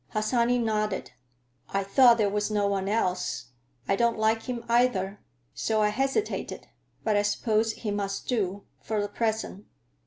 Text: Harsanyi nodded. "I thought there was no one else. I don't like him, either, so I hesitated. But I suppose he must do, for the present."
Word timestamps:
Harsanyi 0.15 0.57
nodded. 0.57 1.11
"I 1.69 1.83
thought 1.83 2.17
there 2.17 2.27
was 2.27 2.49
no 2.49 2.65
one 2.65 2.89
else. 2.89 3.49
I 3.87 3.95
don't 3.95 4.17
like 4.17 4.49
him, 4.49 4.65
either, 4.67 5.19
so 5.53 5.83
I 5.83 5.89
hesitated. 5.89 6.67
But 7.03 7.15
I 7.17 7.21
suppose 7.21 7.73
he 7.73 7.91
must 7.91 8.27
do, 8.27 8.63
for 8.79 8.99
the 8.99 9.07
present." 9.07 9.67